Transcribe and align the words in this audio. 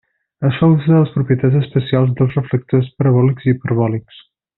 Es 0.47 0.55
fa 0.59 0.69
ús 0.75 0.87
de 0.91 0.95
les 1.01 1.11
propietats 1.17 1.57
especials 1.59 2.15
dels 2.21 2.39
reflectors 2.41 2.89
parabòlics 3.03 3.47
i 3.49 3.53
hiperbòlics. 3.57 4.19